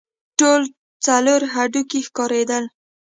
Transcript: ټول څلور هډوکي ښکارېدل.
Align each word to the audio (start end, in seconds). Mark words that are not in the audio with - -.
ټول 0.39 0.61
څلور 1.05 1.41
هډوکي 1.53 1.99
ښکارېدل. 2.07 2.63